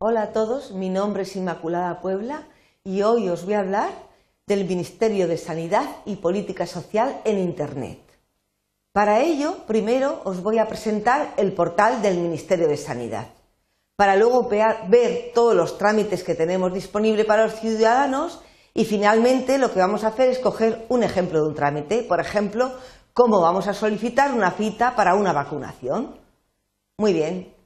[0.00, 2.44] Hola a todos, mi nombre es Inmaculada Puebla
[2.84, 3.90] y hoy os voy a hablar
[4.46, 7.98] del Ministerio de Sanidad y Política Social en Internet.
[8.92, 13.26] Para ello, primero os voy a presentar el portal del Ministerio de Sanidad,
[13.96, 18.40] para luego ver todos los trámites que tenemos disponibles para los ciudadanos
[18.74, 22.20] y finalmente lo que vamos a hacer es coger un ejemplo de un trámite, por
[22.20, 22.70] ejemplo,
[23.12, 26.14] cómo vamos a solicitar una cita para una vacunación.
[26.98, 27.57] Muy bien,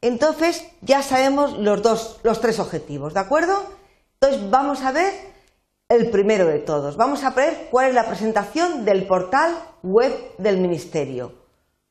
[0.00, 3.64] entonces ya sabemos los dos, los tres objetivos, ¿de acuerdo?
[4.20, 5.12] Entonces vamos a ver
[5.88, 6.96] el primero de todos.
[6.96, 11.32] Vamos a ver cuál es la presentación del portal web del Ministerio.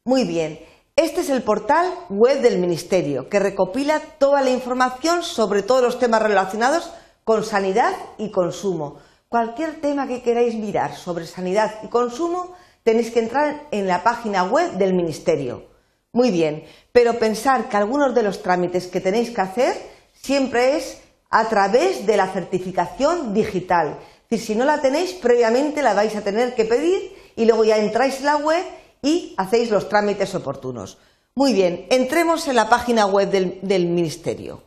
[0.05, 0.59] Muy bien,
[0.95, 5.99] este es el portal web del Ministerio que recopila toda la información sobre todos los
[5.99, 6.91] temas relacionados
[7.23, 8.99] con sanidad y consumo.
[9.29, 14.45] Cualquier tema que queráis mirar sobre sanidad y consumo tenéis que entrar en la página
[14.45, 15.76] web del Ministerio.
[16.17, 19.77] Muy bien, pero pensar que algunos de los trámites que tenéis que hacer
[20.19, 20.97] siempre es
[21.29, 23.99] a través de la certificación digital.
[24.31, 28.17] Si no la tenéis, previamente la vais a tener que pedir y luego ya entráis
[28.17, 28.65] en la web
[29.03, 30.97] y hacéis los trámites oportunos.
[31.35, 34.63] Muy bien, entremos en la página web del Ministerio.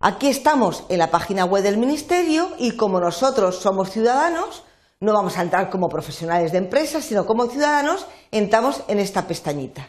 [0.00, 4.62] Aquí estamos en la página web del Ministerio y como nosotros somos ciudadanos,
[5.00, 9.88] no vamos a entrar como profesionales de empresas, sino como ciudadanos, entramos en esta pestañita.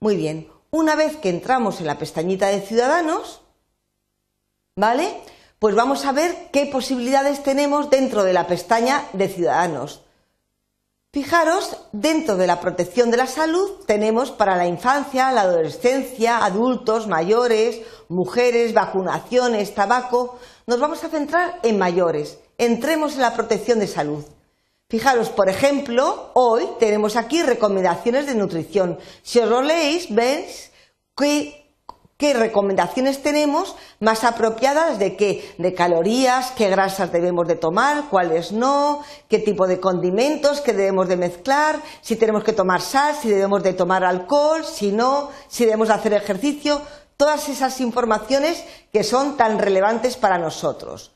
[0.00, 3.42] Muy bien, una vez que entramos en la pestañita de ciudadanos,
[4.76, 5.20] ¿vale?
[5.58, 10.02] Pues vamos a ver qué posibilidades tenemos dentro de la pestaña de ciudadanos.
[11.12, 17.06] Fijaros, dentro de la protección de la salud tenemos para la infancia, la adolescencia, adultos,
[17.06, 20.40] mayores, mujeres, vacunaciones, tabaco.
[20.66, 24.24] Nos vamos a centrar en mayores entremos en la protección de salud.
[24.88, 28.98] Fijaros, por ejemplo, hoy tenemos aquí recomendaciones de nutrición.
[29.22, 30.70] Si os lo leéis, veis
[31.16, 31.64] qué,
[32.34, 39.02] recomendaciones tenemos más apropiadas de qué, de calorías, qué grasas debemos de tomar, cuáles no,
[39.28, 43.62] qué tipo de condimentos que debemos de mezclar, si tenemos que tomar sal, si debemos
[43.62, 46.80] de tomar alcohol, si no, si debemos de hacer ejercicio,
[47.16, 51.13] todas esas informaciones que son tan relevantes para nosotros.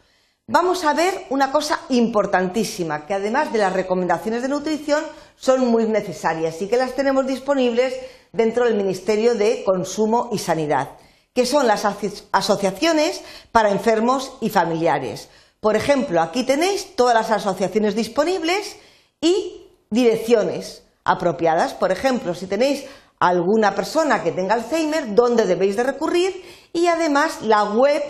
[0.51, 5.05] Vamos a ver una cosa importantísima, que además de las recomendaciones de nutrición
[5.37, 7.95] son muy necesarias y que las tenemos disponibles
[8.33, 10.93] dentro del Ministerio de Consumo y Sanidad,
[11.35, 11.85] que son las
[12.33, 13.21] asociaciones
[13.53, 15.29] para enfermos y familiares.
[15.61, 18.77] Por ejemplo, aquí tenéis todas las asociaciones disponibles
[19.21, 21.75] y direcciones apropiadas.
[21.75, 22.87] Por ejemplo, si tenéis
[23.21, 26.43] alguna persona que tenga Alzheimer, dónde debéis de recurrir
[26.73, 28.03] y además la web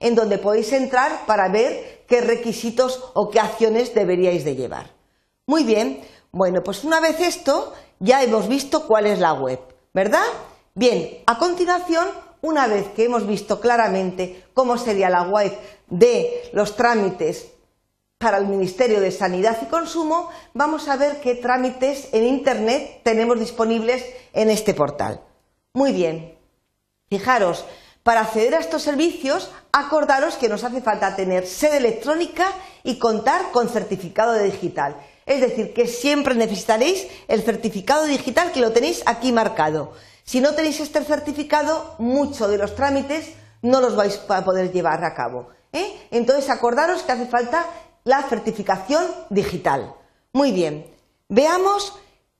[0.00, 4.90] en donde podéis entrar para ver qué requisitos o qué acciones deberíais de llevar.
[5.46, 6.02] Muy bien,
[6.32, 9.60] bueno, pues una vez esto, ya hemos visto cuál es la web,
[9.94, 10.24] ¿verdad?
[10.74, 12.06] Bien, a continuación,
[12.42, 15.56] una vez que hemos visto claramente cómo sería la web
[15.88, 17.48] de los trámites
[18.18, 23.38] para el Ministerio de Sanidad y Consumo, vamos a ver qué trámites en Internet tenemos
[23.38, 25.20] disponibles en este portal.
[25.74, 26.36] Muy bien,
[27.08, 27.64] fijaros,
[28.06, 32.46] para acceder a estos servicios, acordaros que nos hace falta tener sede electrónica
[32.84, 34.94] y contar con certificado digital.
[35.26, 39.94] Es decir, que siempre necesitaréis el certificado digital que lo tenéis aquí marcado.
[40.22, 45.02] Si no tenéis este certificado, muchos de los trámites no los vais a poder llevar
[45.04, 45.48] a cabo.
[45.72, 46.06] ¿eh?
[46.12, 47.66] Entonces, acordaros que hace falta
[48.04, 49.96] la certificación digital.
[50.32, 50.86] Muy bien,
[51.28, 51.92] veamos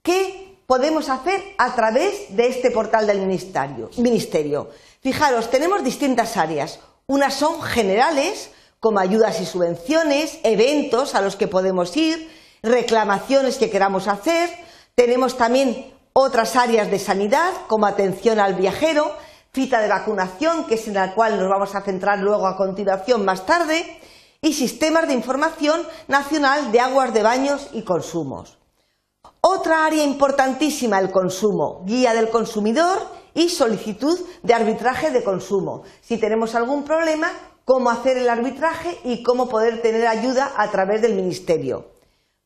[0.05, 3.91] qué podemos hacer a través de este portal del ministerio.
[5.07, 6.81] Fijaros, tenemos distintas áreas.
[7.07, 8.51] Unas son generales,
[8.81, 12.29] como ayudas y subvenciones, eventos a los que podemos ir,
[12.61, 14.51] reclamaciones que queramos hacer.
[14.97, 19.15] Tenemos también otras áreas de sanidad, como atención al viajero,
[19.55, 23.25] cita de vacunación, que es en la cual nos vamos a centrar luego a continuación
[23.25, 24.01] más tarde,
[24.43, 28.59] y sistemas de información nacional de aguas de baños y consumos.
[29.41, 35.85] Otra área importantísima, el consumo, guía del consumidor y solicitud de arbitraje de consumo.
[36.01, 37.31] Si tenemos algún problema,
[37.65, 41.93] cómo hacer el arbitraje y cómo poder tener ayuda a través del Ministerio.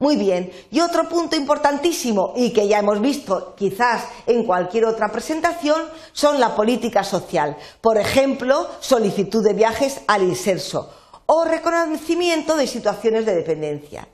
[0.01, 5.13] Muy bien, y otro punto importantísimo y que ya hemos visto quizás en cualquier otra
[5.13, 5.83] presentación
[6.13, 7.57] son la política social.
[7.83, 10.91] Por ejemplo, solicitud de viajes al inserso
[11.27, 14.09] o reconocimiento de situaciones de dependencia.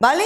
[0.00, 0.24] ¿Vale?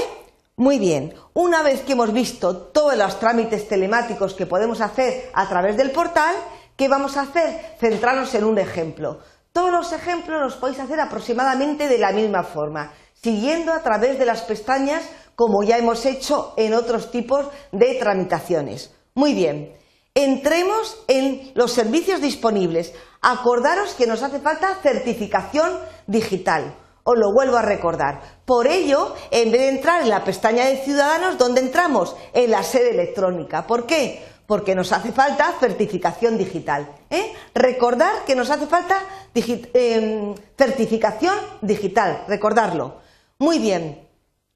[0.60, 5.48] Muy bien, una vez que hemos visto todos los trámites telemáticos que podemos hacer a
[5.48, 6.34] través del portal,
[6.76, 7.76] ¿qué vamos a hacer?
[7.80, 9.20] Centrarnos en un ejemplo.
[9.52, 14.26] Todos los ejemplos los podéis hacer aproximadamente de la misma forma, siguiendo a través de
[14.26, 15.02] las pestañas
[15.34, 18.94] como ya hemos hecho en otros tipos de tramitaciones.
[19.14, 19.80] Muy bien,
[20.12, 22.92] Entremos en los servicios disponibles.
[23.22, 25.78] Acordaros que nos hace falta certificación
[26.08, 26.74] digital.
[27.02, 28.20] Os lo vuelvo a recordar.
[28.44, 32.16] Por ello, en vez de entrar en la pestaña de Ciudadanos, ¿dónde entramos?
[32.32, 33.66] En la sede electrónica.
[33.66, 34.22] ¿Por qué?
[34.46, 36.88] Porque nos hace falta certificación digital.
[37.08, 37.32] ¿eh?
[37.54, 38.96] Recordar que nos hace falta
[39.34, 42.24] em, certificación digital.
[42.28, 42.96] Recordarlo.
[43.38, 44.06] Muy bien.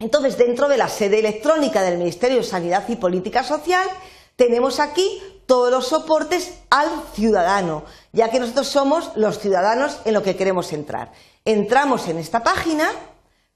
[0.00, 3.87] Entonces, dentro de la sede electrónica del Ministerio de Sanidad y Política Social,
[4.37, 10.23] tenemos aquí todos los soportes al ciudadano, ya que nosotros somos los ciudadanos en lo
[10.23, 11.12] que queremos entrar.
[11.46, 12.91] Entramos en esta página,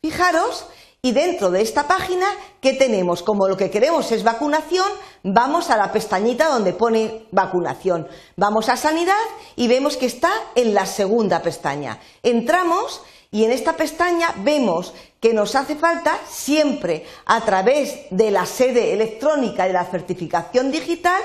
[0.02, 0.66] fijaros,
[1.00, 2.26] y dentro de esta página,
[2.60, 3.22] ¿qué tenemos?
[3.22, 4.86] Como lo que queremos es vacunación,
[5.22, 8.06] vamos a la pestañita donde pone vacunación.
[8.36, 9.14] Vamos a sanidad
[9.56, 11.98] y vemos que está en la segunda pestaña.
[12.22, 13.00] Entramos
[13.30, 18.92] y en esta pestaña vemos que nos hace falta siempre a través de la sede
[18.92, 21.22] electrónica de la certificación digital,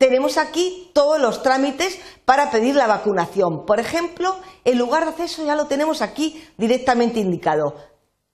[0.00, 3.66] tenemos aquí todos los trámites para pedir la vacunación.
[3.66, 7.74] Por ejemplo, el lugar de acceso ya lo tenemos aquí directamente indicado.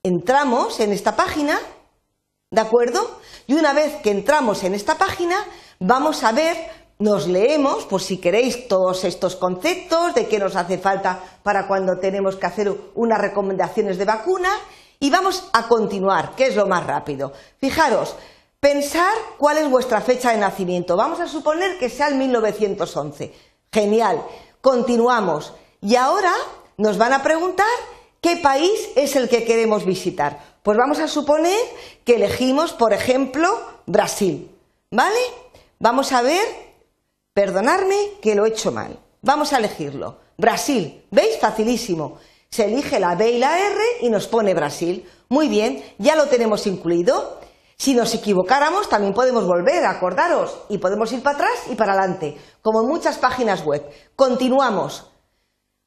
[0.04, 1.58] Entramos en esta página,
[2.52, 3.18] ¿de acuerdo?
[3.48, 5.44] Y una vez que entramos en esta página,
[5.80, 6.56] vamos a ver,
[7.00, 11.98] nos leemos, por si queréis, todos estos conceptos de qué nos hace falta para cuando
[11.98, 14.50] tenemos que hacer unas recomendaciones de vacuna
[15.00, 17.32] y vamos a continuar, que es lo más rápido.
[17.58, 18.14] Fijaros,
[18.60, 20.96] Pensar cuál es vuestra fecha de nacimiento.
[20.96, 23.32] Vamos a suponer que sea el 1911.
[23.72, 24.22] Genial.
[24.60, 25.52] Continuamos.
[25.80, 26.32] Y ahora
[26.76, 27.66] nos van a preguntar
[28.20, 30.56] qué país es el que queremos visitar.
[30.62, 31.58] Pues vamos a suponer
[32.04, 33.48] que elegimos, por ejemplo,
[33.86, 34.50] Brasil.
[34.90, 35.20] ¿Vale?
[35.78, 36.44] Vamos a ver,
[37.34, 38.98] perdonadme que lo he hecho mal.
[39.22, 40.18] Vamos a elegirlo.
[40.38, 41.04] Brasil.
[41.10, 41.38] ¿Veis?
[41.38, 42.18] Facilísimo.
[42.50, 45.08] Se elige la B y la R y nos pone Brasil.
[45.28, 47.40] Muy bien, ya lo tenemos incluido.
[47.78, 52.38] Si nos equivocáramos, también podemos volver, acordaros, y podemos ir para atrás y para adelante,
[52.62, 53.84] como en muchas páginas web.
[54.16, 55.10] Continuamos.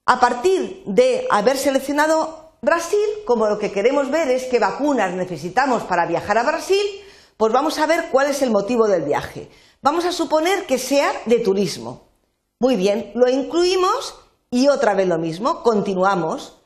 [0.05, 5.83] A partir de haber seleccionado Brasil, como lo que queremos ver es qué vacunas necesitamos
[5.83, 6.85] para viajar a Brasil,
[7.37, 9.49] pues vamos a ver cuál es el motivo del viaje.
[9.81, 12.09] Vamos a suponer que sea de turismo.
[12.59, 14.15] Muy bien, lo incluimos
[14.51, 16.59] y otra vez lo mismo, continuamos.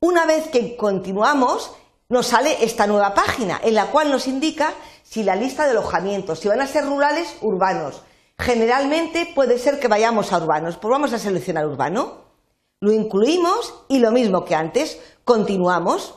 [0.00, 1.70] Una vez que continuamos,
[2.08, 4.72] nos sale esta nueva página en la cual nos indica
[5.02, 8.02] si la lista de alojamientos, si van a ser rurales, urbanos.
[8.38, 12.28] Generalmente puede ser que vayamos a urbanos, pues vamos a seleccionar urbano.
[12.80, 16.14] Lo incluimos y lo mismo que antes, continuamos.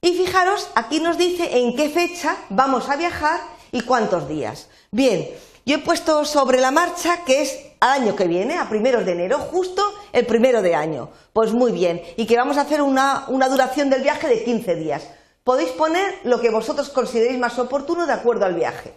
[0.00, 3.40] Y fijaros, aquí nos dice en qué fecha vamos a viajar
[3.70, 4.68] y cuántos días.
[4.90, 5.28] Bien,
[5.64, 9.12] yo he puesto sobre la marcha que es al año que viene, a primeros de
[9.12, 9.85] enero, justo
[10.16, 11.10] el primero de año.
[11.34, 14.74] Pues muy bien, y que vamos a hacer una, una duración del viaje de 15
[14.74, 15.06] días.
[15.44, 18.94] Podéis poner lo que vosotros consideréis más oportuno de acuerdo al viaje.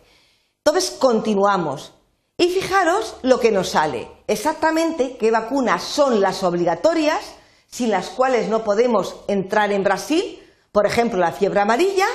[0.64, 1.94] Entonces continuamos.
[2.38, 4.10] Y fijaros lo que nos sale.
[4.28, 7.20] Exactamente qué vacunas son las obligatorias,
[7.68, 10.42] sin las cuales no podemos entrar en Brasil,
[10.72, 12.08] por ejemplo la fiebre amarilla,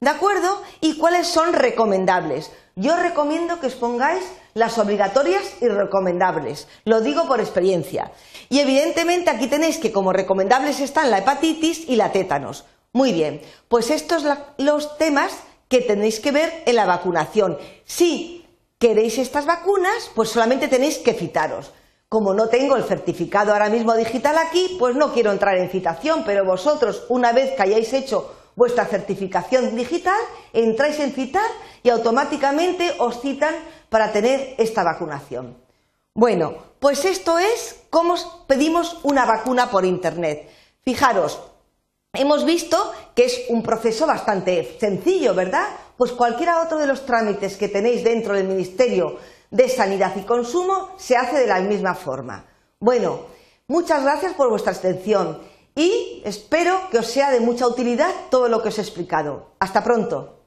[0.00, 0.62] ¿de acuerdo?
[0.80, 2.50] Y cuáles son recomendables.
[2.78, 4.22] Yo recomiendo que os pongáis
[4.54, 6.68] las obligatorias y recomendables.
[6.84, 8.12] Lo digo por experiencia.
[8.48, 12.66] Y evidentemente aquí tenéis que como recomendables están la hepatitis y la tétanos.
[12.92, 15.32] Muy bien, pues estos son los temas
[15.66, 17.58] que tenéis que ver en la vacunación.
[17.84, 18.46] Si
[18.78, 21.72] queréis estas vacunas, pues solamente tenéis que citaros.
[22.08, 26.22] Como no tengo el certificado ahora mismo digital aquí, pues no quiero entrar en citación,
[26.24, 30.18] pero vosotros, una vez que hayáis hecho vuestra certificación digital,
[30.52, 31.48] entráis en citar
[31.84, 33.54] y automáticamente os citan
[33.88, 35.56] para tener esta vacunación.
[36.12, 38.16] Bueno, pues esto es cómo
[38.48, 40.50] pedimos una vacuna por Internet.
[40.82, 41.38] Fijaros,
[42.12, 42.76] hemos visto
[43.14, 45.68] que es un proceso bastante sencillo, ¿verdad?
[45.96, 49.18] Pues cualquiera otro de los trámites que tenéis dentro del Ministerio
[49.52, 52.44] de Sanidad y Consumo se hace de la misma forma.
[52.80, 53.20] Bueno,
[53.68, 55.40] muchas gracias por vuestra atención
[55.78, 59.52] y espero que os sea de mucha utilidad todo lo que os he explicado.
[59.60, 60.37] Hasta pronto.